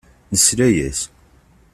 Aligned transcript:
Nesla-as. 0.33 0.99